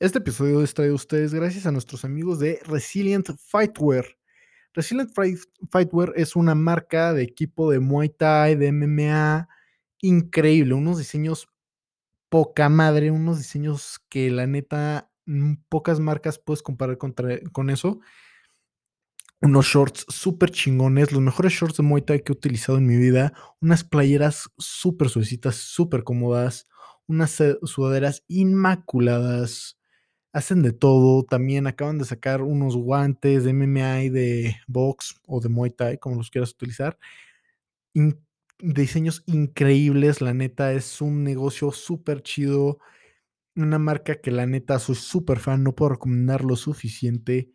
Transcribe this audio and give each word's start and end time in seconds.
Este 0.00 0.18
episodio 0.18 0.62
es 0.62 0.74
traído 0.74 0.92
a 0.92 0.96
ustedes 0.96 1.34
gracias 1.34 1.66
a 1.66 1.72
nuestros 1.72 2.04
amigos 2.04 2.38
de 2.38 2.60
Resilient 2.64 3.30
Fightwear. 3.36 4.06
Resilient 4.72 5.10
Fightwear 5.72 6.12
es 6.14 6.36
una 6.36 6.54
marca 6.54 7.12
de 7.12 7.24
equipo 7.24 7.68
de 7.68 7.80
Muay 7.80 8.08
Thai, 8.10 8.54
de 8.54 8.70
MMA, 8.70 9.48
increíble, 10.00 10.74
unos 10.74 10.98
diseños 10.98 11.48
poca 12.28 12.68
madre, 12.68 13.10
unos 13.10 13.38
diseños 13.38 13.98
que 14.08 14.30
la 14.30 14.46
neta 14.46 15.10
mm, 15.26 15.54
pocas 15.68 15.98
marcas 15.98 16.38
puedes 16.38 16.62
comparar 16.62 16.96
con 16.96 17.68
eso. 17.68 17.98
Unos 19.40 19.66
shorts 19.66 20.06
súper 20.08 20.52
chingones, 20.52 21.10
los 21.10 21.22
mejores 21.22 21.52
shorts 21.54 21.78
de 21.78 21.82
Muay 21.82 22.02
Thai 22.02 22.22
que 22.22 22.30
he 22.30 22.36
utilizado 22.36 22.78
en 22.78 22.86
mi 22.86 22.96
vida, 22.96 23.32
unas 23.60 23.82
playeras 23.82 24.48
súper 24.58 25.08
suavecitas, 25.08 25.56
súper 25.56 26.04
cómodas, 26.04 26.68
unas 27.08 27.42
sudaderas 27.64 28.22
inmaculadas, 28.28 29.77
hacen 30.32 30.62
de 30.62 30.72
todo. 30.72 31.24
También 31.24 31.66
acaban 31.66 31.98
de 31.98 32.04
sacar 32.04 32.42
unos 32.42 32.76
guantes 32.76 33.44
de 33.44 33.50
MMA 33.50 33.94
de 34.10 34.56
box 34.68 35.16
o 35.26 35.40
de 35.40 35.48
Muay 35.48 35.70
Thai, 35.70 35.98
como 35.98 36.16
los 36.16 36.30
quieras 36.30 36.52
utilizar. 36.52 36.98
diseños 38.60 39.22
increíbles, 39.26 40.20
la 40.20 40.34
neta, 40.34 40.72
es 40.72 41.00
un 41.00 41.24
negocio 41.24 41.70
súper 41.72 42.22
chido. 42.22 42.78
Una 43.56 43.78
marca 43.78 44.20
que 44.20 44.30
la 44.32 44.46
neta 44.46 44.78
soy 44.78 44.96
súper 44.96 45.40
fan, 45.40 45.64
no 45.64 45.74
puedo 45.74 45.90
recomendar 45.90 46.44
lo 46.44 46.56
suficiente. 46.56 47.50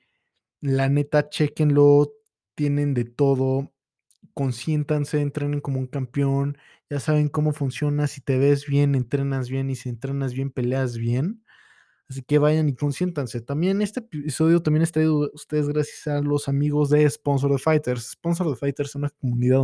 La 0.61 0.89
neta, 0.89 1.29
chequenlo, 1.29 2.13
tienen 2.55 2.93
de 2.95 3.05
todo. 3.05 3.73
Consiéntanse, 4.35 5.21
entrenen 5.21 5.61
como 5.61 5.79
un 5.79 5.87
campeón. 5.87 6.57
Ya 6.89 6.99
saben 7.01 7.29
cómo 7.29 7.53
funciona. 7.53 8.07
Si 8.07 8.21
te 8.21 8.39
ves 8.39 8.67
bien, 8.67 8.95
entrenas 8.95 9.49
bien. 9.49 9.69
Y 9.71 9.75
si 9.77 9.89
entrenas 9.89 10.33
bien, 10.33 10.51
peleas 10.51 10.97
bien. 10.97 11.42
Así 12.09 12.21
que 12.21 12.37
vayan 12.37 12.69
y 12.69 12.75
consiéntanse. 12.75 13.41
También 13.41 13.81
este 13.81 14.01
episodio 14.01 14.61
también 14.61 14.83
está 14.83 14.93
traído 14.93 15.31
ustedes 15.33 15.67
gracias 15.67 16.07
a 16.07 16.21
los 16.21 16.47
amigos 16.47 16.89
de 16.89 17.09
Sponsor 17.09 17.51
the 17.51 17.57
Fighters. 17.57 18.11
Sponsor 18.11 18.49
the 18.49 18.55
Fighters 18.55 18.89
es 18.89 18.95
una 18.95 19.09
comunidad 19.09 19.61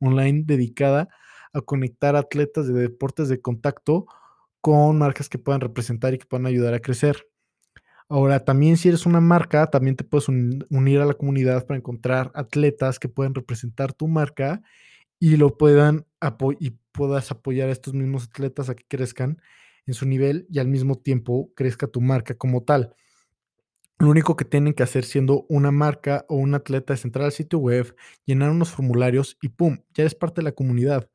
online 0.00 0.42
dedicada 0.46 1.08
a 1.52 1.60
conectar 1.60 2.16
atletas 2.16 2.66
de 2.66 2.74
deportes 2.74 3.28
de 3.28 3.40
contacto 3.40 4.06
con 4.60 4.98
marcas 4.98 5.28
que 5.28 5.38
puedan 5.38 5.60
representar 5.60 6.14
y 6.14 6.18
que 6.18 6.26
puedan 6.26 6.46
ayudar 6.46 6.74
a 6.74 6.80
crecer. 6.80 7.28
Ahora, 8.08 8.40
también 8.44 8.76
si 8.76 8.88
eres 8.88 9.06
una 9.06 9.20
marca, 9.20 9.68
también 9.68 9.96
te 9.96 10.04
puedes 10.04 10.28
unir 10.28 11.00
a 11.00 11.06
la 11.06 11.14
comunidad 11.14 11.66
para 11.66 11.78
encontrar 11.78 12.30
atletas 12.34 12.98
que 12.98 13.08
puedan 13.08 13.34
representar 13.34 13.92
tu 13.92 14.06
marca 14.06 14.62
y 15.18 15.36
lo 15.36 15.56
puedan 15.56 16.06
y 16.60 16.70
puedas 16.92 17.30
apoyar 17.30 17.68
a 17.68 17.72
estos 17.72 17.94
mismos 17.94 18.24
atletas 18.24 18.68
a 18.68 18.74
que 18.74 18.84
crezcan 18.86 19.40
en 19.86 19.94
su 19.94 20.06
nivel 20.06 20.46
y 20.50 20.58
al 20.58 20.68
mismo 20.68 20.96
tiempo 20.96 21.52
crezca 21.54 21.86
tu 21.86 22.00
marca 22.00 22.34
como 22.34 22.62
tal. 22.62 22.94
Lo 23.98 24.08
único 24.10 24.34
que 24.34 24.44
tienen 24.44 24.74
que 24.74 24.82
hacer 24.82 25.04
siendo 25.04 25.46
una 25.48 25.70
marca 25.70 26.24
o 26.28 26.34
un 26.34 26.54
atleta 26.54 26.92
es 26.92 27.04
entrar 27.04 27.24
al 27.26 27.32
sitio 27.32 27.60
web, 27.60 27.94
llenar 28.26 28.50
unos 28.50 28.70
formularios 28.70 29.38
y 29.40 29.48
¡pum! 29.50 29.78
Ya 29.94 30.02
eres 30.02 30.16
parte 30.16 30.40
de 30.40 30.44
la 30.44 30.52
comunidad. 30.52 31.08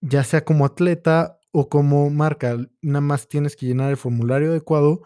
Ya 0.00 0.24
sea 0.24 0.44
como 0.44 0.64
atleta 0.64 1.38
o 1.52 1.68
como 1.68 2.10
marca, 2.10 2.56
nada 2.82 3.00
más 3.00 3.28
tienes 3.28 3.56
que 3.56 3.66
llenar 3.66 3.90
el 3.90 3.96
formulario 3.96 4.50
adecuado 4.50 5.02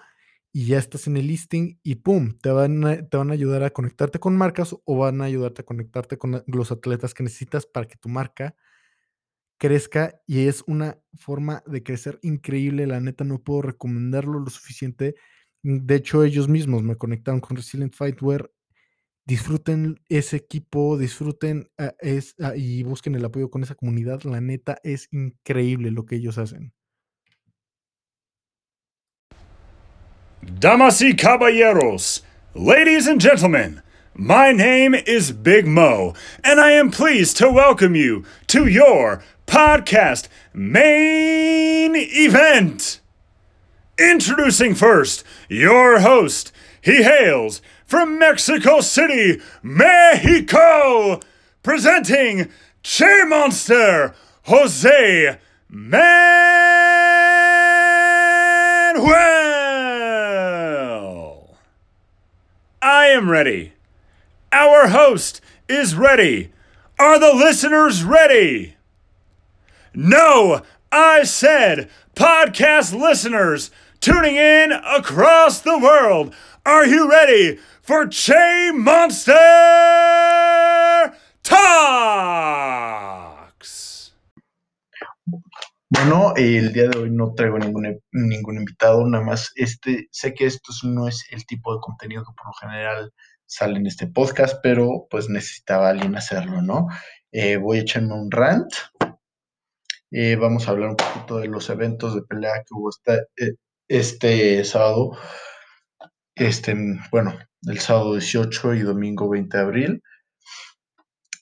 y 0.52 0.66
ya 0.66 0.78
estás 0.78 1.06
en 1.06 1.16
el 1.16 1.26
listing 1.26 1.78
y 1.82 1.96
¡pum! 1.96 2.38
Te 2.40 2.50
van 2.50 2.84
a, 2.86 3.08
te 3.08 3.16
van 3.16 3.30
a 3.30 3.34
ayudar 3.34 3.64
a 3.64 3.70
conectarte 3.70 4.18
con 4.18 4.36
marcas 4.36 4.74
o 4.84 4.96
van 4.96 5.20
a 5.20 5.24
ayudarte 5.24 5.62
a 5.62 5.64
conectarte 5.66 6.18
con 6.18 6.42
los 6.46 6.72
atletas 6.72 7.14
que 7.14 7.22
necesitas 7.22 7.66
para 7.66 7.86
que 7.86 7.96
tu 7.96 8.08
marca 8.08 8.54
crezca 9.62 10.20
y 10.26 10.48
es 10.48 10.64
una 10.66 10.98
forma 11.14 11.62
de 11.66 11.84
crecer 11.84 12.18
increíble. 12.22 12.84
La 12.88 12.98
neta, 12.98 13.22
no 13.22 13.38
puedo 13.38 13.62
recomendarlo 13.62 14.40
lo 14.40 14.50
suficiente. 14.50 15.14
Mm, 15.62 15.86
de 15.86 15.94
hecho, 15.94 16.24
ellos 16.24 16.48
mismos 16.48 16.82
me 16.82 16.96
conectaron 16.96 17.38
con 17.38 17.56
Resilient 17.56 17.94
Fightwear. 17.94 18.50
Disfruten 19.24 20.00
ese 20.08 20.38
equipo, 20.38 20.98
disfruten 20.98 21.70
ah, 21.78 21.94
ah, 22.40 22.56
y 22.56 22.82
busquen 22.82 23.14
el 23.14 23.24
apoyo 23.24 23.50
con 23.50 23.62
esa 23.62 23.76
comunidad. 23.76 24.24
La 24.24 24.40
neta, 24.40 24.78
es 24.82 25.06
increíble 25.12 25.92
lo 25.92 26.06
que 26.06 26.16
ellos 26.16 26.38
hacen. 26.38 26.72
Damas 30.58 31.00
y 31.02 31.14
caballeros, 31.14 32.24
ladies 32.56 33.06
and 33.06 33.22
gentlemen. 33.22 33.80
My 34.14 34.52
name 34.52 34.94
is 35.06 35.32
Big 35.32 35.66
Mo, 35.66 36.14
and 36.44 36.60
I 36.60 36.72
am 36.72 36.90
pleased 36.90 37.38
to 37.38 37.48
welcome 37.48 37.94
you 37.94 38.24
to 38.48 38.66
your 38.66 39.22
podcast 39.52 40.28
main 40.54 41.94
event. 41.94 43.00
Introducing 43.98 44.74
first 44.74 45.24
your 45.50 46.00
host. 46.00 46.52
He 46.80 47.02
hails 47.02 47.60
from 47.84 48.18
Mexico 48.18 48.80
City, 48.80 49.42
Mexico, 49.62 51.20
presenting 51.62 52.48
Che 52.82 53.24
Monster, 53.26 54.14
Jose 54.44 55.38
Manuel. 55.68 57.18
I 62.80 63.06
am 63.08 63.28
ready. 63.28 63.74
Our 64.50 64.88
host 64.88 65.42
is 65.68 65.94
ready. 65.94 66.52
Are 66.98 67.18
the 67.18 67.34
listeners 67.34 68.02
ready? 68.02 68.76
No, 69.94 70.62
I 70.90 71.24
said 71.24 71.90
podcast 72.14 72.98
listeners 72.98 73.70
tuning 74.00 74.36
in 74.36 74.72
across 74.72 75.60
the 75.60 75.76
world. 75.78 76.34
Are 76.64 76.86
you 76.86 77.10
ready 77.10 77.58
for 77.82 78.06
Che 78.06 78.72
Monster 78.72 79.34
Talks? 81.42 82.62
Bueno, 85.90 86.32
el 86.36 86.72
día 86.72 86.88
de 86.88 86.98
hoy 86.98 87.10
no 87.10 87.34
traigo 87.34 87.58
ningún, 87.58 88.00
ningún 88.12 88.56
invitado, 88.56 89.06
nada 89.06 89.22
más 89.22 89.52
este, 89.56 90.08
sé 90.10 90.32
que 90.32 90.46
esto 90.46 90.72
no 90.84 91.06
es 91.06 91.26
el 91.30 91.44
tipo 91.44 91.74
de 91.74 91.80
contenido 91.82 92.24
que 92.24 92.32
por 92.34 92.46
lo 92.46 92.54
general 92.54 93.12
sale 93.44 93.78
en 93.78 93.86
este 93.86 94.06
podcast, 94.06 94.56
pero 94.62 95.06
pues 95.10 95.28
necesitaba 95.28 95.90
alguien 95.90 96.16
hacerlo, 96.16 96.62
¿no? 96.62 96.86
Eh, 97.30 97.58
voy 97.58 97.78
a 97.78 97.80
echarme 97.82 98.14
un 98.14 98.30
rant 98.30 98.72
eh, 100.12 100.36
vamos 100.36 100.68
a 100.68 100.72
hablar 100.72 100.90
un 100.90 100.96
poquito 100.96 101.38
de 101.38 101.48
los 101.48 101.70
eventos 101.70 102.14
de 102.14 102.22
pelea 102.22 102.62
que 102.66 102.74
hubo 102.74 102.90
este, 102.90 103.56
este 103.88 104.64
sábado. 104.64 105.16
Este, 106.34 106.76
bueno, 107.10 107.38
el 107.62 107.78
sábado 107.78 108.12
18 108.14 108.74
y 108.74 108.80
domingo 108.80 109.28
20 109.30 109.56
de 109.56 109.62
abril. 109.62 110.02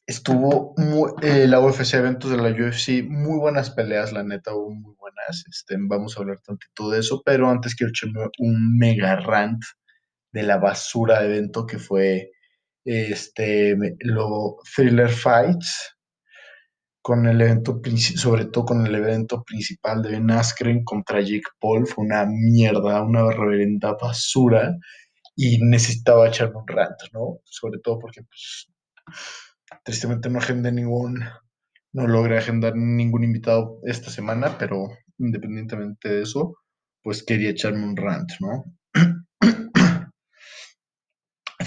Estuvo 0.06 0.75
eh, 1.22 1.47
la 1.48 1.60
UFC, 1.60 1.94
eventos 1.94 2.30
de 2.30 2.36
la 2.36 2.50
UFC, 2.50 3.04
muy 3.09 3.38
buenas 3.38 3.70
peleas, 3.70 4.12
la 4.12 4.22
neta, 4.22 4.54
hubo 4.54 4.70
muy 4.70 4.94
buenas. 4.97 5.44
Este, 5.48 5.76
vamos 5.78 6.16
a 6.16 6.20
hablar 6.20 6.38
tantito 6.41 6.91
de 6.91 7.00
eso, 7.00 7.22
pero 7.25 7.50
antes 7.50 7.75
quiero 7.75 7.91
echarme 7.91 8.28
un 8.38 8.78
mega 8.78 9.16
rant 9.16 9.62
de 10.32 10.42
la 10.44 10.59
basura 10.59 11.20
de 11.20 11.26
evento 11.26 11.66
que 11.66 11.78
fue 11.78 12.30
este, 12.84 13.76
lo 14.00 14.59
Thriller 14.75 15.10
Fights 15.10 15.97
con 17.03 17.27
el 17.27 17.41
evento, 17.41 17.81
sobre 18.16 18.47
todo 18.47 18.66
con 18.66 18.87
el 18.87 18.94
evento 18.94 19.43
principal 19.43 20.03
de 20.03 20.11
Ben 20.11 20.31
Askren 20.31 20.84
contra 20.84 21.21
Jake 21.21 21.49
Paul, 21.59 21.87
fue 21.87 22.05
una 22.05 22.27
mierda, 22.27 23.03
una 23.03 23.31
reverenda 23.31 23.97
basura 24.00 24.77
y 25.37 25.59
necesitaba 25.62 26.28
echarme 26.28 26.59
un 26.59 26.69
rant, 26.69 26.99
¿no? 27.12 27.41
Sobre 27.44 27.81
todo 27.81 27.99
porque, 27.99 28.22
pues, 28.22 28.69
tristemente 29.84 30.28
no 30.28 30.39
agendé 30.39 30.72
ningún, 30.72 31.25
no 31.93 32.06
logré 32.06 32.39
agendar 32.39 32.77
ningún 32.77 33.25
invitado 33.25 33.78
esta 33.84 34.10
semana, 34.10 34.59
pero 34.59 34.89
independientemente 35.19 36.09
de 36.09 36.22
eso, 36.22 36.56
pues 37.03 37.22
quería 37.22 37.50
echarme 37.50 37.84
un 37.84 37.97
rant, 37.97 38.30
¿no? 38.41 38.65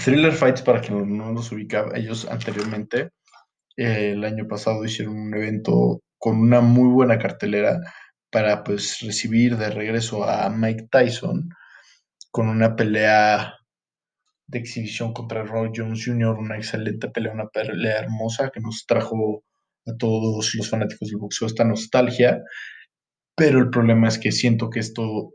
Thriller 0.04 0.32
Fights, 0.32 0.62
para 0.62 0.80
quien 0.80 1.16
no 1.16 1.32
los 1.32 1.50
ubicaba, 1.50 1.96
ellos 1.96 2.26
anteriormente 2.30 3.10
el 3.76 4.24
año 4.24 4.46
pasado 4.48 4.84
hicieron 4.84 5.16
un 5.16 5.34
evento 5.34 6.00
con 6.18 6.38
una 6.38 6.60
muy 6.60 6.88
buena 6.88 7.18
cartelera 7.18 7.80
para 8.30 8.64
pues 8.64 9.00
recibir 9.00 9.56
de 9.56 9.70
regreso 9.70 10.24
a 10.24 10.48
Mike 10.50 10.88
Tyson 10.90 11.48
con 12.30 12.48
una 12.48 12.76
pelea 12.76 13.54
de 14.46 14.58
exhibición 14.58 15.12
contra 15.12 15.44
Roy 15.44 15.70
Jones 15.74 16.04
Jr., 16.04 16.36
una 16.38 16.56
excelente 16.56 17.08
pelea, 17.08 17.32
una 17.32 17.48
pelea 17.48 18.00
hermosa 18.00 18.50
que 18.52 18.60
nos 18.60 18.86
trajo 18.86 19.44
a 19.86 19.96
todos 19.98 20.54
los 20.54 20.70
fanáticos 20.70 21.08
del 21.08 21.18
boxeo 21.18 21.46
esta 21.46 21.64
nostalgia, 21.64 22.42
pero 23.36 23.58
el 23.58 23.70
problema 23.70 24.08
es 24.08 24.18
que 24.18 24.32
siento 24.32 24.70
que 24.70 24.80
esto, 24.80 25.32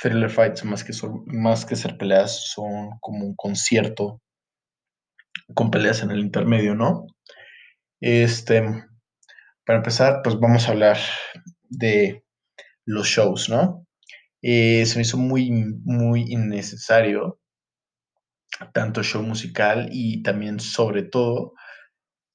Thriller 0.00 0.30
Fights, 0.30 0.64
más 0.64 0.84
que, 0.84 0.92
más 1.26 1.64
que 1.66 1.76
ser 1.76 1.96
peleas, 1.96 2.50
son 2.52 2.90
como 3.00 3.24
un 3.26 3.34
concierto 3.36 4.20
con 5.54 5.70
peleas 5.70 6.02
en 6.02 6.10
el 6.10 6.20
intermedio, 6.20 6.74
¿no? 6.74 7.06
Este, 8.02 8.60
para 9.64 9.78
empezar, 9.78 10.22
pues 10.24 10.36
vamos 10.40 10.66
a 10.68 10.72
hablar 10.72 10.98
de 11.70 12.24
los 12.84 13.06
shows, 13.06 13.48
¿no? 13.48 13.86
Eh, 14.42 14.84
se 14.86 14.96
me 14.96 15.02
hizo 15.02 15.18
muy, 15.18 15.52
muy 15.84 16.22
innecesario, 16.28 17.38
tanto 18.72 19.04
show 19.04 19.22
musical 19.22 19.88
y 19.92 20.22
también, 20.24 20.58
sobre 20.58 21.04
todo, 21.04 21.54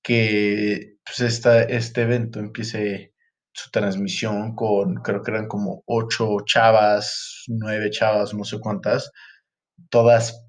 que 0.04 0.96
pues, 1.06 1.19
esta, 1.19 1.64
este 1.64 2.04
evento 2.04 2.40
empiece 2.40 3.14
su 3.52 3.69
transmisión 3.72 4.56
con, 4.56 4.96
creo 5.04 5.22
que 5.22 5.31
eran 5.31 5.50
como 5.50 5.84
ocho 5.86 6.38
chavas, 6.46 7.44
nueve 7.48 7.90
chavas, 7.90 8.34
no 8.34 8.46
sé 8.46 8.60
cuántas, 8.62 9.12
todas 9.90 10.47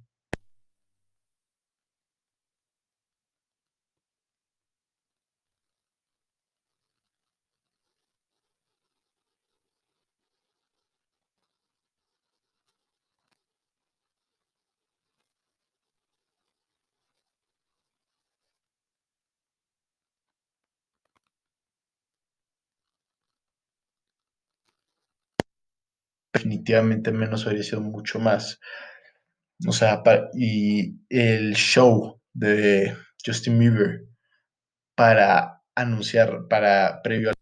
definitivamente 26.38 27.12
menos 27.12 27.46
habría 27.46 27.62
sido 27.62 27.80
mucho 27.80 28.18
más. 28.18 28.60
O 29.66 29.72
sea, 29.72 30.02
y 30.34 31.00
el 31.08 31.54
show 31.54 32.20
de 32.32 32.96
Justin 33.24 33.58
Bieber 33.58 34.04
para 34.96 35.62
anunciar, 35.74 36.46
para 36.48 37.02
previo 37.02 37.32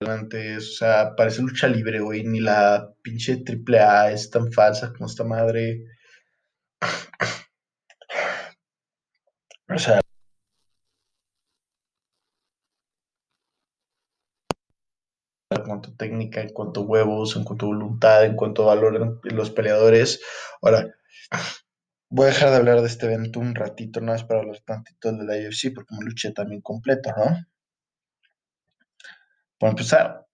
a 0.00 0.04
adelante, 0.04 0.56
o 0.56 0.60
sea, 0.60 1.14
parece 1.16 1.42
lucha 1.42 1.68
libre, 1.68 2.00
güey, 2.00 2.24
ni 2.24 2.40
la 2.40 2.92
pinche 3.02 3.38
triple 3.38 3.80
A 3.80 4.10
es 4.12 4.30
tan 4.30 4.52
falsa 4.52 4.92
como 4.92 5.06
esta 5.06 5.24
madre. 5.24 5.84
O 9.68 9.78
sea, 9.78 10.00
en 15.50 15.62
cuanto 15.64 15.90
a 15.90 15.96
técnica, 15.96 16.40
en 16.40 16.50
cuanto 16.52 16.80
a 16.80 16.84
huevos, 16.84 17.36
en 17.36 17.44
cuanto 17.44 17.66
a 17.66 17.68
voluntad, 17.68 18.24
en 18.24 18.36
cuanto 18.36 18.62
a 18.64 18.74
valor 18.74 19.20
en 19.24 19.36
los 19.36 19.50
peleadores. 19.50 20.20
Ahora, 20.62 20.94
voy 22.10 22.26
a 22.26 22.28
dejar 22.28 22.50
de 22.50 22.56
hablar 22.56 22.80
de 22.80 22.88
este 22.88 23.06
evento 23.06 23.40
un 23.40 23.54
ratito, 23.54 24.00
nada 24.00 24.18
más 24.18 24.24
para 24.24 24.40
hablar 24.40 24.60
tantito 24.64 25.12
de 25.12 25.24
la 25.24 25.34
UFC, 25.48 25.72
porque 25.74 25.94
me 25.96 26.04
luché 26.04 26.32
también 26.32 26.60
completo, 26.62 27.10
¿no? 27.16 27.46
Para 29.58 29.70
empezar, 29.70 30.26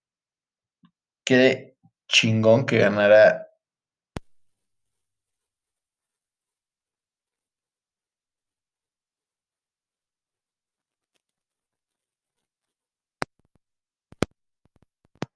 qué 1.25 1.77
chingón 2.09 2.67
que 2.67 2.79
ganara 2.79 3.53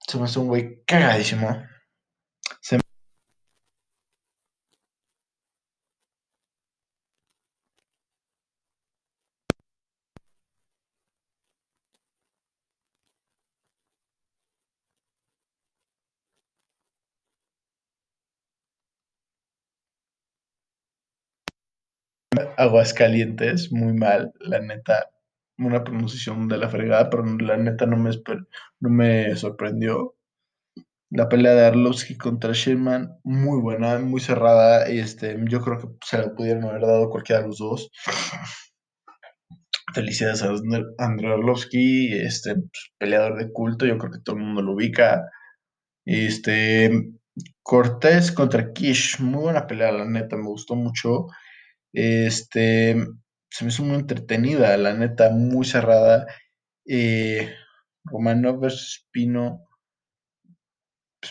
se 0.08 0.18
me 0.18 0.24
hace 0.24 0.38
un 0.38 0.48
güey 0.48 0.82
cagadísimo. 0.86 1.48
Se 2.60 2.78
Aguascalientes, 22.56 23.72
muy 23.72 23.94
mal, 23.94 24.32
la 24.40 24.60
neta, 24.60 25.10
una 25.58 25.84
pronunciación 25.84 26.48
de 26.48 26.58
la 26.58 26.68
fregada, 26.68 27.10
pero 27.10 27.24
la 27.24 27.56
neta 27.56 27.86
no 27.86 27.96
me, 27.96 28.10
no 28.80 28.90
me 28.90 29.36
sorprendió. 29.36 30.14
La 31.10 31.28
pelea 31.28 31.54
de 31.54 31.66
Arlovski 31.66 32.16
contra 32.16 32.52
Sherman, 32.52 33.18
muy 33.22 33.60
buena, 33.60 33.98
muy 33.98 34.20
cerrada. 34.20 34.86
Este, 34.86 35.36
yo 35.48 35.60
creo 35.60 35.78
que 35.78 35.88
se 36.04 36.18
la 36.18 36.34
pudieron 36.34 36.64
haber 36.64 36.82
dado 36.82 37.10
cualquiera 37.10 37.42
de 37.42 37.48
los 37.48 37.58
dos. 37.58 37.90
Felicidades 39.94 40.42
a 40.42 40.52
André 40.98 41.32
Arlovski, 41.32 42.12
este, 42.12 42.54
pues, 42.56 42.92
peleador 42.98 43.38
de 43.38 43.52
culto, 43.52 43.86
yo 43.86 43.96
creo 43.98 44.12
que 44.12 44.18
todo 44.20 44.36
el 44.36 44.42
mundo 44.42 44.62
lo 44.62 44.72
ubica. 44.72 45.30
Este, 46.04 46.90
Cortés 47.62 48.32
contra 48.32 48.72
Kish, 48.72 49.20
muy 49.20 49.42
buena 49.42 49.66
pelea, 49.66 49.92
la 49.92 50.04
neta, 50.04 50.36
me 50.36 50.44
gustó 50.44 50.74
mucho. 50.74 51.26
Este, 51.96 52.94
se 53.48 53.64
me 53.64 53.70
hizo 53.70 53.82
muy 53.82 53.96
entretenida, 53.96 54.76
la 54.76 54.92
neta, 54.92 55.30
muy 55.30 55.64
cerrada. 55.64 56.26
Eh, 56.84 57.54
Romanov 58.04 58.60
versus 58.60 59.08
Pino. 59.10 59.62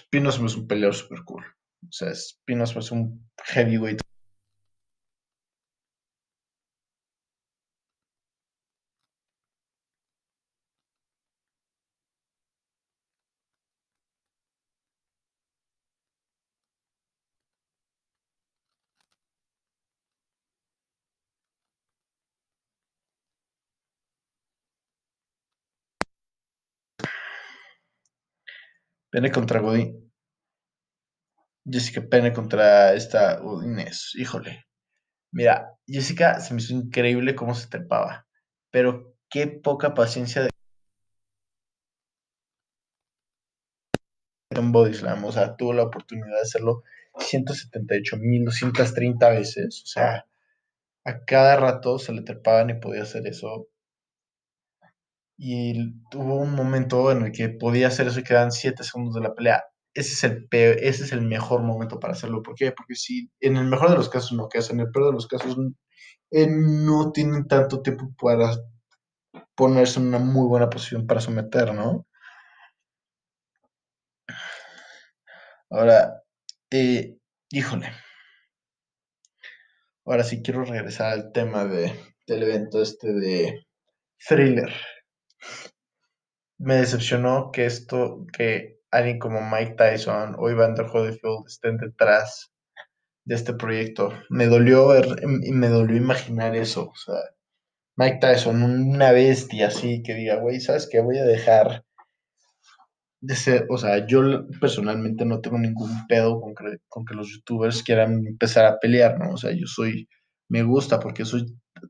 Pino 0.09 0.31
se 0.31 0.39
me 0.39 0.47
hizo 0.47 0.61
un 0.61 0.67
peleador 0.67 0.95
super 0.95 1.19
cool. 1.23 1.45
O 1.83 1.91
sea, 1.91 2.11
Pino 2.45 2.65
se 2.65 2.73
me 2.73 2.79
hizo 2.81 2.95
un 2.95 3.29
heavyweight. 3.53 4.01
Pene 29.15 29.31
contra 29.31 29.61
Godín. 29.61 30.11
Jessica 31.65 32.01
Pene 32.01 32.33
contra 32.33 32.93
esta 32.93 33.39
Inés. 33.63 34.11
Híjole. 34.15 34.65
Mira, 35.31 35.71
Jessica 35.87 36.41
se 36.41 36.53
me 36.53 36.59
hizo 36.59 36.73
increíble 36.73 37.33
cómo 37.33 37.55
se 37.55 37.69
trepaba. 37.69 38.27
Pero 38.71 39.15
qué 39.29 39.47
poca 39.47 39.93
paciencia 39.93 40.41
de 40.41 40.49
en 44.49 44.71
Body 44.73 44.93
Slam. 44.93 45.23
O 45.23 45.31
sea, 45.31 45.55
tuvo 45.55 45.71
la 45.71 45.83
oportunidad 45.83 46.35
de 46.35 46.41
hacerlo 46.41 46.83
178.230 47.13 49.29
veces. 49.29 49.81
O 49.81 49.87
sea, 49.87 50.27
a 51.05 51.23
cada 51.23 51.55
rato 51.55 51.99
se 51.99 52.11
le 52.11 52.23
trepaban 52.23 52.69
y 52.69 52.81
podía 52.81 53.03
hacer 53.03 53.25
eso. 53.27 53.69
Y 55.37 55.93
tuvo 56.09 56.35
un 56.35 56.55
momento 56.55 57.11
en 57.11 57.23
el 57.23 57.31
que 57.31 57.49
podía 57.49 57.87
hacer 57.87 58.07
eso 58.07 58.19
y 58.19 58.23
quedan 58.23 58.51
7 58.51 58.83
segundos 58.83 59.15
de 59.15 59.21
la 59.21 59.33
pelea. 59.33 59.63
Ese 59.93 60.13
es, 60.13 60.23
el 60.25 60.47
ese 60.51 61.03
es 61.05 61.11
el 61.13 61.21
mejor 61.21 61.63
momento 61.63 61.99
para 61.99 62.13
hacerlo. 62.13 62.41
¿Por 62.43 62.55
qué? 62.55 62.71
Porque 62.71 62.95
si 62.95 63.29
en 63.39 63.57
el 63.57 63.65
mejor 63.65 63.89
de 63.91 63.97
los 63.97 64.09
casos 64.09 64.33
no 64.33 64.49
quedas, 64.49 64.69
en 64.69 64.79
el 64.81 64.91
peor 64.91 65.07
de 65.07 65.13
los 65.13 65.27
casos 65.27 65.57
eh, 66.31 66.47
no 66.49 67.11
tienen 67.11 67.47
tanto 67.47 67.81
tiempo 67.81 68.11
para 68.21 68.55
ponerse 69.55 69.99
en 69.99 70.07
una 70.07 70.19
muy 70.19 70.47
buena 70.47 70.69
posición 70.69 71.07
para 71.07 71.21
someter, 71.21 71.73
¿no? 71.73 72.05
Ahora, 75.69 76.23
eh, 76.71 77.17
híjole. 77.51 77.91
Ahora 80.05 80.23
sí 80.23 80.41
quiero 80.41 80.63
regresar 80.63 81.11
al 81.13 81.31
tema 81.31 81.65
de, 81.65 81.93
del 82.27 82.43
evento 82.43 82.81
este 82.81 83.13
de 83.13 83.65
thriller. 84.27 84.71
Me 86.57 86.75
decepcionó 86.75 87.51
que 87.51 87.65
esto, 87.65 88.25
que 88.31 88.79
alguien 88.91 89.19
como 89.19 89.41
Mike 89.41 89.75
Tyson 89.77 90.35
o 90.37 90.49
Evander 90.49 90.85
Holyfield 90.85 91.47
estén 91.47 91.77
detrás 91.77 92.51
de 93.25 93.35
este 93.35 93.53
proyecto. 93.53 94.13
Me 94.29 94.47
dolió 94.47 94.87
ver 94.87 95.05
y 95.43 95.51
me 95.51 95.67
dolió 95.67 95.97
imaginar 95.97 96.55
eso. 96.55 96.89
O 96.89 96.95
sea, 96.95 97.15
Mike 97.97 98.19
Tyson, 98.21 98.63
una 98.63 99.11
bestia 99.11 99.67
así 99.67 100.03
que 100.03 100.13
diga, 100.13 100.37
güey, 100.37 100.59
¿sabes 100.59 100.87
qué? 100.89 101.01
Voy 101.01 101.17
a 101.17 101.25
dejar 101.25 101.83
de 103.21 103.35
ser, 103.35 103.65
o 103.69 103.77
sea, 103.77 104.05
yo 104.05 104.21
personalmente 104.61 105.25
no 105.25 105.41
tengo 105.41 105.57
ningún 105.57 106.05
pedo 106.07 106.39
con 106.39 106.53
que, 106.53 106.77
con 106.87 107.05
que 107.05 107.15
los 107.15 107.29
youtubers 107.29 107.81
quieran 107.81 108.27
empezar 108.27 108.65
a 108.65 108.79
pelear, 108.79 109.17
¿no? 109.17 109.31
O 109.31 109.37
sea, 109.37 109.51
yo 109.51 109.65
soy, 109.65 110.07
me 110.49 110.61
gusta 110.63 110.99
porque 110.99 111.23
eso 111.23 111.37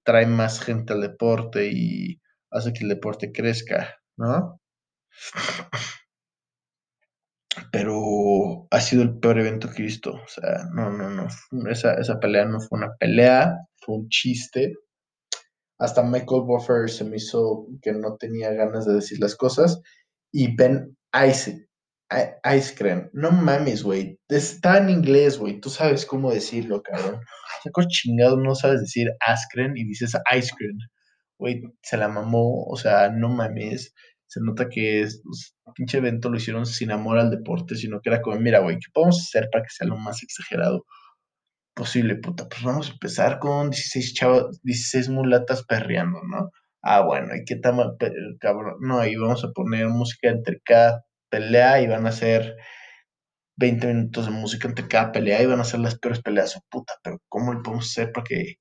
trae 0.04 0.26
más 0.28 0.62
gente 0.62 0.94
al 0.94 1.02
deporte 1.02 1.70
y 1.72 2.22
hace 2.52 2.72
que 2.72 2.84
el 2.84 2.90
deporte 2.90 3.34
crezca, 3.34 3.98
¿no? 4.18 4.60
Pero 7.72 8.68
ha 8.72 8.82
sido 8.82 9.04
el 9.04 9.20
peor 9.20 9.40
evento 9.40 9.70
que 9.70 9.82
he 9.82 9.86
visto. 9.86 10.14
O 10.14 10.28
sea, 10.28 10.66
no, 10.74 10.92
no, 10.92 11.10
no. 11.10 11.28
Esa, 11.70 11.94
esa 11.96 12.20
pelea 12.20 12.46
no 12.46 12.60
fue 12.60 12.80
una 12.80 12.94
pelea, 13.00 13.58
fue 13.82 13.96
un 13.96 14.10
chiste. 14.10 14.74
Hasta 15.80 16.04
Michael 16.04 16.44
Buffer 16.46 16.90
se 16.90 17.04
me 17.04 17.18
hizo 17.18 17.68
que 17.82 17.92
no 17.94 18.16
tenía 18.18 18.52
ganas 18.52 18.86
de 18.86 18.96
decir 18.96 19.20
las 19.20 19.36
cosas. 19.36 19.82
Y 20.32 20.56
Ben 20.56 20.98
Ice, 21.28 21.68
Ice 22.56 22.76
Cream, 22.76 23.10
no 23.14 23.32
mames, 23.32 23.84
güey. 23.84 24.20
Está 24.30 24.78
en 24.78 24.90
inglés, 24.90 25.38
güey. 25.38 25.60
Tú 25.60 25.70
sabes 25.70 26.06
cómo 26.06 26.32
decirlo, 26.32 26.82
cabrón. 26.82 27.22
Saco 27.64 27.84
chingado, 27.88 28.38
no 28.38 28.56
sabes 28.56 28.82
decir 28.82 29.08
Askren 29.26 29.76
y 29.76 29.86
dices 29.86 30.14
Ice 30.38 30.52
Cream. 30.58 30.78
Güey, 31.38 31.64
se 31.82 31.98
la 31.98 32.08
mamó. 32.08 32.66
O 32.66 32.76
sea, 32.78 33.10
no 33.10 33.30
mames 33.30 33.94
se 34.28 34.42
nota 34.42 34.70
que 34.70 35.02
es, 35.02 35.22
pues, 35.24 35.56
pinche 35.76 35.98
evento 35.98 36.30
lo 36.30 36.38
hicieron 36.38 36.66
sin 36.66 36.92
amor 36.92 37.18
al 37.18 37.32
deporte, 37.32 37.76
sino 37.76 38.02
que 38.02 38.10
era 38.10 38.22
como, 38.22 38.38
mira, 38.40 38.60
güey, 38.60 38.78
¿qué 38.78 38.88
podemos 38.94 39.20
hacer 39.20 39.50
para 39.52 39.64
que 39.64 39.70
sea 39.70 39.88
lo 39.88 39.98
más 39.98 40.24
exagerado 40.24 40.86
posible, 41.76 42.16
puta? 42.18 42.48
Pues 42.50 42.64
vamos 42.64 42.90
a 42.90 42.94
empezar 42.94 43.40
con 43.40 43.70
16 43.72 44.14
chavos, 44.14 44.60
16 44.64 45.10
mulatas 45.10 45.66
perreando, 45.66 46.20
¿no? 46.30 46.52
Ah, 46.82 47.02
bueno, 47.02 47.36
¿y 47.36 47.46
qué 47.46 47.56
tal, 47.58 47.98
cabrón? 48.40 48.76
No, 48.82 49.00
ahí 49.00 49.16
vamos 49.16 49.44
a 49.44 49.52
poner 49.54 49.88
música 49.90 50.30
entre 50.30 50.60
cada 50.64 51.04
pelea 51.30 51.82
y 51.82 51.88
van 51.88 52.06
a 52.08 52.12
ser 52.12 52.56
20 53.58 53.88
minutos 53.88 54.26
de 54.26 54.32
música 54.32 54.68
entre 54.68 54.88
cada 54.88 55.12
pelea 55.12 55.42
y 55.42 55.46
van 55.48 55.60
a 55.62 55.64
ser 55.64 55.80
las 55.80 55.98
peores 56.00 56.22
peleas, 56.22 56.56
oh, 56.58 56.62
puta, 56.70 56.94
pero 57.04 57.20
¿cómo 57.30 57.54
le 57.54 57.62
podemos 57.62 57.86
hacer 57.86 58.12
para 58.12 58.26
que 58.26 58.56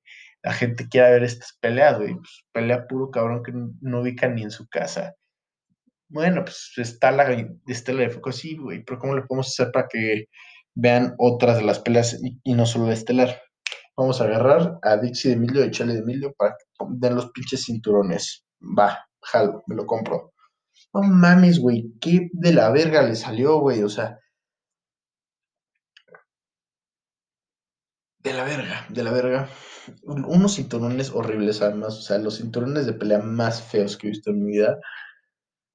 la 0.45 0.53
gente 0.53 0.87
quiera 0.87 1.09
ver 1.11 1.23
estas 1.23 1.57
peleas, 1.59 1.97
güey? 1.97 2.15
Pues 2.15 2.45
pelea 2.53 2.87
puro 2.87 3.11
cabrón 3.11 3.43
que 3.43 3.51
no 3.81 4.01
ubica 4.01 4.29
ni 4.29 4.43
en 4.43 4.51
su 4.51 4.67
casa 4.67 5.13
bueno, 6.09 6.43
pues 6.43 6.71
está 6.77 7.11
la 7.11 7.25
estela 7.67 8.01
de 8.01 8.09
foco, 8.09 8.31
sí, 8.31 8.57
güey, 8.57 8.83
pero 8.83 8.99
¿cómo 8.99 9.15
le 9.15 9.23
podemos 9.23 9.47
hacer 9.47 9.71
para 9.71 9.87
que 9.87 10.25
vean 10.75 11.15
otras 11.17 11.57
de 11.57 11.63
las 11.63 11.79
peleas 11.79 12.19
y, 12.21 12.53
no 12.53 12.65
solo 12.65 12.87
la 12.87 12.93
estelar? 12.93 13.41
Vamos 13.97 14.21
a 14.21 14.25
agarrar 14.25 14.77
a 14.83 14.97
Dixie 14.97 15.31
de 15.31 15.37
Emilio 15.37 15.65
y 15.65 15.71
Chale 15.71 15.93
de 15.93 15.99
Emilio 15.99 16.33
para 16.37 16.51
que 16.51 16.85
den 16.89 17.15
los 17.15 17.31
pinches 17.31 17.65
cinturones. 17.65 18.45
Va, 18.61 19.05
jalo, 19.21 19.63
me 19.67 19.75
lo 19.75 19.85
compro. 19.85 20.33
No 20.93 21.01
mames, 21.01 21.59
güey, 21.59 21.93
qué 22.01 22.29
de 22.33 22.53
la 22.53 22.69
verga 22.71 23.01
le 23.01 23.15
salió, 23.15 23.59
güey, 23.59 23.83
o 23.83 23.89
sea. 23.89 24.19
De 28.19 28.33
la 28.33 28.43
verga, 28.43 28.85
de 28.89 29.03
la 29.03 29.11
verga. 29.11 29.49
Unos 30.03 30.55
cinturones 30.55 31.11
horribles, 31.11 31.61
además, 31.61 31.97
o 31.97 32.01
sea, 32.01 32.17
los 32.17 32.37
cinturones 32.37 32.85
de 32.85 32.93
pelea 32.93 33.19
más 33.19 33.61
feos 33.61 33.97
que 33.97 34.07
he 34.07 34.09
visto 34.11 34.31
en 34.31 34.43
mi 34.43 34.51
vida 34.51 34.77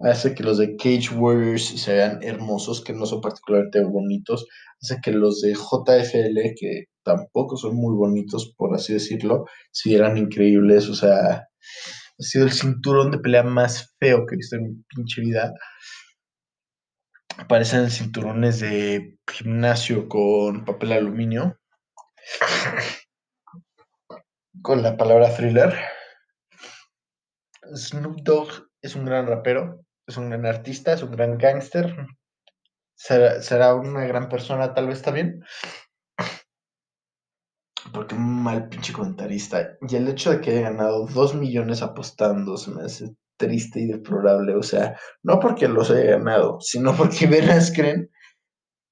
hace 0.00 0.34
que 0.34 0.42
los 0.42 0.58
de 0.58 0.76
Cage 0.76 1.14
Warriors 1.14 1.64
se 1.80 1.92
vean 1.92 2.22
hermosos, 2.22 2.82
que 2.82 2.92
no 2.92 3.06
son 3.06 3.20
particularmente 3.20 3.84
bonitos, 3.84 4.46
hace 4.80 4.98
que 5.02 5.12
los 5.12 5.42
de 5.42 5.52
JFL, 5.52 6.54
que 6.58 6.84
tampoco 7.02 7.56
son 7.56 7.76
muy 7.76 7.94
bonitos, 7.94 8.54
por 8.56 8.74
así 8.74 8.94
decirlo, 8.94 9.44
se 9.70 9.90
vieran 9.90 10.16
increíbles, 10.16 10.88
o 10.88 10.94
sea, 10.94 11.18
ha 11.36 12.22
sido 12.22 12.44
el 12.44 12.52
cinturón 12.52 13.10
de 13.10 13.18
pelea 13.18 13.42
más 13.42 13.94
feo 13.98 14.24
que 14.26 14.34
he 14.34 14.38
visto 14.38 14.56
en 14.56 14.62
mi 14.62 14.84
pinche 14.88 15.20
vida. 15.20 15.52
Parecen 17.48 17.90
cinturones 17.90 18.60
de 18.60 19.18
gimnasio 19.30 20.08
con 20.08 20.64
papel 20.64 20.92
aluminio, 20.92 21.58
con 24.62 24.82
la 24.82 24.96
palabra 24.96 25.34
thriller. 25.34 25.74
Snoop 27.74 28.20
Dogg 28.22 28.68
es 28.82 28.94
un 28.94 29.04
gran 29.04 29.26
rapero, 29.26 29.84
es 30.06 30.16
un 30.16 30.30
gran 30.30 30.46
artista, 30.46 30.92
es 30.92 31.02
un 31.02 31.12
gran 31.12 31.38
gángster. 31.38 32.06
Será, 32.96 33.74
una 33.74 34.04
gran 34.04 34.28
persona, 34.28 34.74
tal 34.74 34.88
vez 34.88 35.00
también. 35.02 35.42
Porque 37.92 38.14
un 38.14 38.42
mal 38.42 38.68
pinche 38.68 38.92
comentarista. 38.92 39.76
Y 39.88 39.96
el 39.96 40.08
hecho 40.08 40.30
de 40.30 40.40
que 40.40 40.50
haya 40.50 40.70
ganado 40.70 41.06
dos 41.06 41.34
millones 41.34 41.80
apostando 41.82 42.56
se 42.56 42.70
me 42.70 42.82
hace 42.82 43.14
triste 43.38 43.80
y 43.80 43.86
deplorable. 43.86 44.54
O 44.54 44.62
sea, 44.62 44.98
no 45.22 45.40
porque 45.40 45.66
los 45.66 45.90
haya 45.90 46.18
ganado, 46.18 46.60
sino 46.60 46.94
porque 46.94 47.26
Ben 47.26 47.48
Askren 47.50 48.10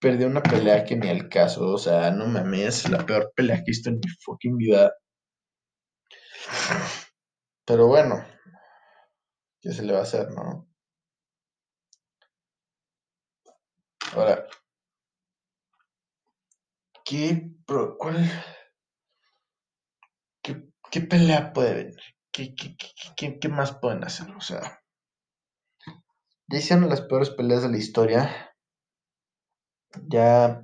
perdió 0.01 0.27
una 0.27 0.43
pelea 0.43 0.85
que 0.85 0.97
ni 0.97 1.09
al 1.09 1.29
caso. 1.29 1.67
O 1.73 1.79
sea, 1.79 2.11
no 2.11 2.27
mames, 2.27 2.87
es 2.87 2.91
la 2.91 3.05
peor 3.05 3.31
pelea 3.37 3.57
que 3.57 3.63
he 3.63 3.73
visto 3.73 3.91
en 3.91 3.97
mi 3.97 4.09
fucking 4.25 4.57
vida. 4.57 4.93
Pero 7.65 7.87
bueno, 7.87 8.25
¿qué 9.61 9.73
se 9.73 9.83
le 9.83 9.93
va 9.93 10.01
a 10.01 10.03
hacer, 10.03 10.31
no? 10.31 10.67
Ahora, 14.15 14.47
¿qué, 17.05 17.51
cuál, 17.67 18.27
qué, 20.43 21.01
pelea 21.03 21.53
puede 21.53 21.75
venir? 21.75 22.01
¿Qué, 22.33 22.55
qué, 23.41 23.49
más 23.49 23.73
pueden 23.73 24.05
hacer? 24.05 24.31
O 24.31 24.41
sea, 24.41 24.81
ya 26.47 26.59
hicieron 26.59 26.89
las 26.89 27.03
peores 27.03 27.31
peleas 27.31 27.63
de 27.63 27.69
la 27.69 27.77
historia. 27.77 28.55
Ya, 30.09 30.63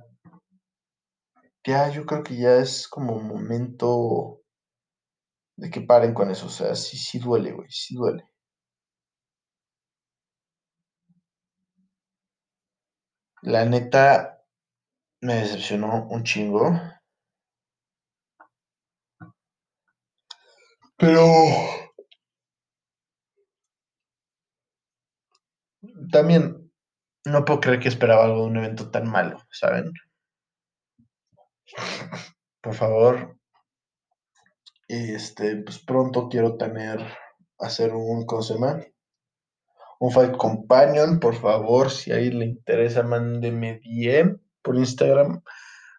ya, 1.65 1.89
yo 1.89 2.05
creo 2.05 2.23
que 2.23 2.37
ya 2.37 2.57
es 2.57 2.87
como 2.87 3.19
momento 3.19 4.41
de 5.57 5.69
que 5.69 5.81
paren 5.81 6.13
con 6.13 6.29
eso. 6.31 6.45
O 6.47 6.49
sea, 6.49 6.75
sí, 6.75 6.97
sí 6.97 7.19
duele, 7.19 7.51
güey, 7.51 7.69
sí 7.69 7.95
duele. 7.95 8.23
La 13.43 13.63
neta 13.63 14.41
me 15.21 15.35
decepcionó 15.35 16.07
un 16.09 16.23
chingo. 16.23 16.71
Pero 20.97 21.23
también 26.11 26.71
no 27.25 27.45
puedo 27.45 27.59
creer 27.59 27.79
que 27.79 27.89
esperaba 27.89 28.25
algo 28.25 28.41
de 28.41 28.47
un 28.47 28.57
evento 28.57 28.91
tan 28.91 29.09
malo, 29.09 29.39
¿saben? 29.51 29.91
Por 32.61 32.73
favor, 32.73 33.37
este, 34.87 35.57
pues 35.57 35.79
pronto 35.79 36.29
quiero 36.29 36.55
tener, 36.57 37.05
hacer 37.57 37.93
un, 37.93 38.25
¿cómo 38.25 38.41
un 39.99 40.11
Fight 40.11 40.37
Companion, 40.37 41.19
por 41.19 41.35
favor, 41.35 41.91
si 41.91 42.11
a 42.11 42.15
alguien 42.15 42.39
le 42.39 42.45
interesa, 42.45 43.03
mándeme 43.03 43.79
DM 43.83 44.39
por 44.61 44.75
Instagram, 44.75 45.41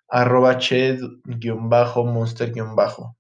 arroba 0.09 0.59
ched-monster-bajo. 0.59 3.17